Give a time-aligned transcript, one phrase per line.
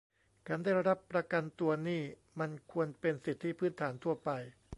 [0.47, 2.01] การได้รับประกันตัวนี่
[2.39, 4.29] มันควรเป็นสิทธิพื้นฐานทั่วไป